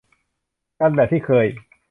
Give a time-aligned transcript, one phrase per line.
[0.79, 1.45] กันแบบที่เคย